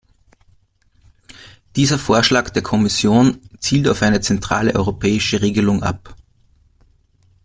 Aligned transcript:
Dieser 1.75 1.99
Vorschlag 1.99 2.49
der 2.49 2.63
Kommission 2.63 3.37
zielt 3.59 3.87
auf 3.87 4.01
eine 4.01 4.19
zentrale 4.19 4.73
europäische 4.73 5.43
Regelung 5.43 5.83
ab. 5.83 6.15